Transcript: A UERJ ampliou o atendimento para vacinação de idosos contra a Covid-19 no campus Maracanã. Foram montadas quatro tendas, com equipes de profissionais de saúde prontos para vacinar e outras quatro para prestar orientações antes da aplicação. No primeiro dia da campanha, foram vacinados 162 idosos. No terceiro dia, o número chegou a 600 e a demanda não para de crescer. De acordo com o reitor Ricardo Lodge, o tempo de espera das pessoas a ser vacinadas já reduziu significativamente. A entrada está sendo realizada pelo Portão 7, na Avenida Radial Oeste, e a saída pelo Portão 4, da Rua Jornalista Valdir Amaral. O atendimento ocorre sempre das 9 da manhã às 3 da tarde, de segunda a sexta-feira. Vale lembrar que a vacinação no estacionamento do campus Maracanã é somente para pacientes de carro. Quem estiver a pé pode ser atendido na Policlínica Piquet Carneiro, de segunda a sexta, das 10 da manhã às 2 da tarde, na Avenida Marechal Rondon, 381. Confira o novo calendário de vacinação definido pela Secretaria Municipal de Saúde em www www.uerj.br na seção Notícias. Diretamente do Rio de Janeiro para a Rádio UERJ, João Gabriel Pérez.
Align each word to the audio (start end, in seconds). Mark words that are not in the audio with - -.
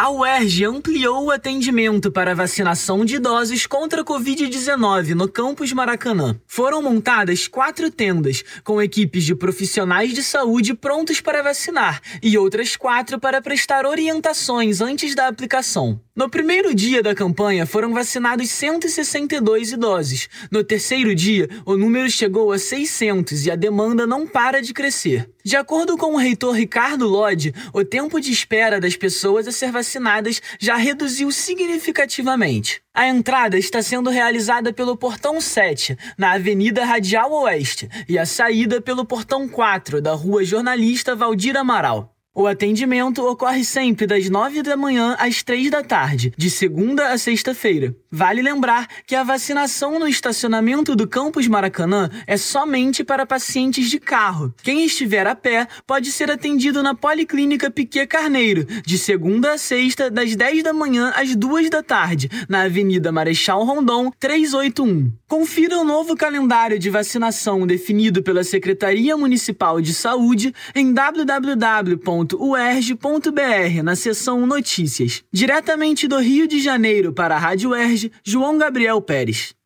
A 0.00 0.10
UERJ 0.10 0.64
ampliou 0.64 1.24
o 1.24 1.30
atendimento 1.32 2.12
para 2.12 2.32
vacinação 2.32 3.04
de 3.04 3.16
idosos 3.16 3.66
contra 3.66 4.02
a 4.02 4.04
Covid-19 4.04 5.08
no 5.08 5.28
campus 5.28 5.72
Maracanã. 5.72 6.40
Foram 6.46 6.80
montadas 6.80 7.48
quatro 7.48 7.90
tendas, 7.90 8.44
com 8.62 8.80
equipes 8.80 9.24
de 9.24 9.34
profissionais 9.34 10.14
de 10.14 10.22
saúde 10.22 10.72
prontos 10.72 11.20
para 11.20 11.42
vacinar 11.42 12.00
e 12.22 12.38
outras 12.38 12.76
quatro 12.76 13.18
para 13.18 13.42
prestar 13.42 13.84
orientações 13.84 14.80
antes 14.80 15.16
da 15.16 15.26
aplicação. 15.26 16.00
No 16.14 16.30
primeiro 16.30 16.72
dia 16.76 17.02
da 17.02 17.12
campanha, 17.12 17.66
foram 17.66 17.92
vacinados 17.92 18.50
162 18.50 19.72
idosos. 19.72 20.28
No 20.48 20.62
terceiro 20.62 21.12
dia, 21.12 21.48
o 21.66 21.76
número 21.76 22.08
chegou 22.08 22.52
a 22.52 22.58
600 22.58 23.46
e 23.46 23.50
a 23.50 23.56
demanda 23.56 24.06
não 24.06 24.28
para 24.28 24.62
de 24.62 24.72
crescer. 24.72 25.28
De 25.48 25.56
acordo 25.56 25.96
com 25.96 26.12
o 26.12 26.18
reitor 26.18 26.54
Ricardo 26.54 27.08
Lodge, 27.08 27.54
o 27.72 27.82
tempo 27.82 28.20
de 28.20 28.30
espera 28.30 28.78
das 28.78 28.96
pessoas 28.96 29.48
a 29.48 29.50
ser 29.50 29.72
vacinadas 29.72 30.42
já 30.60 30.76
reduziu 30.76 31.32
significativamente. 31.32 32.82
A 32.92 33.08
entrada 33.08 33.58
está 33.58 33.80
sendo 33.80 34.10
realizada 34.10 34.74
pelo 34.74 34.94
Portão 34.94 35.40
7, 35.40 35.96
na 36.18 36.32
Avenida 36.32 36.84
Radial 36.84 37.32
Oeste, 37.32 37.88
e 38.06 38.18
a 38.18 38.26
saída 38.26 38.78
pelo 38.78 39.06
Portão 39.06 39.48
4, 39.48 40.02
da 40.02 40.12
Rua 40.12 40.44
Jornalista 40.44 41.16
Valdir 41.16 41.56
Amaral. 41.56 42.17
O 42.40 42.46
atendimento 42.46 43.26
ocorre 43.26 43.64
sempre 43.64 44.06
das 44.06 44.30
9 44.30 44.62
da 44.62 44.76
manhã 44.76 45.16
às 45.18 45.42
3 45.42 45.72
da 45.72 45.82
tarde, 45.82 46.32
de 46.36 46.48
segunda 46.48 47.08
a 47.08 47.18
sexta-feira. 47.18 47.96
Vale 48.12 48.40
lembrar 48.40 48.86
que 49.04 49.16
a 49.16 49.24
vacinação 49.24 49.98
no 49.98 50.06
estacionamento 50.06 50.94
do 50.94 51.08
campus 51.08 51.48
Maracanã 51.48 52.08
é 52.28 52.36
somente 52.36 53.02
para 53.02 53.26
pacientes 53.26 53.90
de 53.90 53.98
carro. 53.98 54.54
Quem 54.62 54.84
estiver 54.84 55.26
a 55.26 55.34
pé 55.34 55.66
pode 55.84 56.12
ser 56.12 56.30
atendido 56.30 56.80
na 56.80 56.94
Policlínica 56.94 57.72
Piquet 57.72 58.06
Carneiro, 58.06 58.64
de 58.86 58.96
segunda 58.96 59.54
a 59.54 59.58
sexta, 59.58 60.08
das 60.08 60.36
10 60.36 60.62
da 60.62 60.72
manhã 60.72 61.12
às 61.16 61.34
2 61.34 61.68
da 61.68 61.82
tarde, 61.82 62.30
na 62.48 62.62
Avenida 62.62 63.10
Marechal 63.10 63.64
Rondon, 63.64 64.12
381. 64.16 65.10
Confira 65.26 65.76
o 65.76 65.84
novo 65.84 66.16
calendário 66.16 66.78
de 66.78 66.88
vacinação 66.88 67.66
definido 67.66 68.22
pela 68.22 68.44
Secretaria 68.44 69.16
Municipal 69.16 69.80
de 69.80 69.92
Saúde 69.92 70.54
em 70.72 70.92
www 70.92 72.27
www.uerj.br 72.28 73.82
na 73.82 73.96
seção 73.96 74.46
Notícias. 74.46 75.24
Diretamente 75.32 76.06
do 76.06 76.18
Rio 76.18 76.46
de 76.46 76.60
Janeiro 76.60 77.12
para 77.12 77.36
a 77.36 77.38
Rádio 77.38 77.70
UERJ, 77.70 78.12
João 78.22 78.58
Gabriel 78.58 79.00
Pérez. 79.00 79.57